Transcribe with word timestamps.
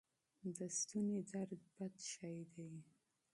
د 0.57 0.59
ستوني 0.77 1.19
درد 1.31 1.51
بد 1.75 1.93
شی 2.13 2.37
دی. 2.53 2.71